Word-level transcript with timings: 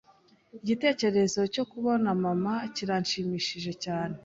Igitekerezo 0.61 1.39
cyo 1.53 1.63
kubona 1.71 2.07
mama 2.23 2.53
kiranshimishije 2.75 3.71
cyane. 3.83 4.15